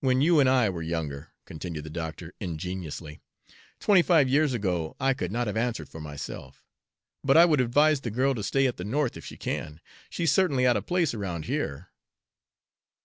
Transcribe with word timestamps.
"When 0.00 0.20
you 0.20 0.40
and 0.40 0.48
I 0.48 0.68
were 0.68 0.82
younger," 0.82 1.32
continued 1.44 1.84
the 1.84 1.88
doctor 1.88 2.34
ingeniously, 2.40 3.20
"twenty 3.78 4.02
five 4.02 4.28
years 4.28 4.52
ago, 4.52 4.96
I 4.98 5.14
could 5.14 5.30
not 5.30 5.46
have 5.46 5.56
answered 5.56 5.88
for 5.88 6.00
myself. 6.00 6.64
But 7.22 7.36
I 7.36 7.44
would 7.44 7.60
advise 7.60 8.00
the 8.00 8.10
girl 8.10 8.34
to 8.34 8.42
stay 8.42 8.66
at 8.66 8.78
the 8.78 8.84
North, 8.84 9.16
if 9.16 9.24
she 9.24 9.36
can. 9.36 9.80
She's 10.10 10.32
certainly 10.32 10.66
out 10.66 10.76
of 10.76 10.86
place 10.86 11.14
around 11.14 11.44
here." 11.44 11.92